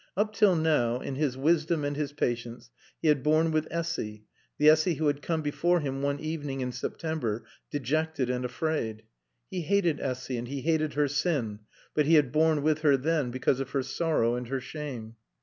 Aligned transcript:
Up 0.17 0.33
till 0.33 0.55
now, 0.55 0.99
in 0.99 1.13
his 1.13 1.37
wisdom 1.37 1.85
and 1.85 1.95
his 1.95 2.11
patience, 2.11 2.71
he 3.03 3.07
had 3.07 3.21
borne 3.21 3.51
with 3.51 3.67
Essy, 3.69 4.23
the 4.57 4.67
Essy 4.67 4.95
who 4.95 5.05
had 5.05 5.21
come 5.21 5.43
before 5.43 5.79
him 5.81 6.01
one 6.01 6.19
evening 6.19 6.61
in 6.61 6.71
September, 6.71 7.45
dejected 7.69 8.27
and 8.27 8.43
afraid. 8.43 9.03
He 9.51 9.61
hated 9.61 9.99
Essy 9.99 10.37
and 10.37 10.47
he 10.47 10.61
hated 10.61 10.95
her 10.95 11.07
sin, 11.07 11.59
but 11.93 12.07
he 12.07 12.15
had 12.15 12.31
borne 12.31 12.63
with 12.63 12.79
her 12.81 12.97
then 12.97 13.29
because 13.29 13.59
of 13.59 13.69
her 13.69 13.83
sorrow 13.83 14.33
and 14.33 14.47
her 14.47 14.59
shame. 14.59 15.17